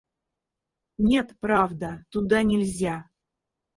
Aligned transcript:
—Нет, 1.09 1.27
правда. 1.39 1.89
Туда 2.09 2.41
нельзя. 2.41 2.95